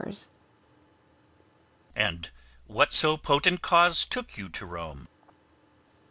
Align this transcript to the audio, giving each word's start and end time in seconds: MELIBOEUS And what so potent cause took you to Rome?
MELIBOEUS 0.03 0.25
And 1.95 2.31
what 2.65 2.91
so 2.91 3.17
potent 3.17 3.61
cause 3.61 4.03
took 4.03 4.35
you 4.35 4.49
to 4.49 4.65
Rome? 4.65 5.07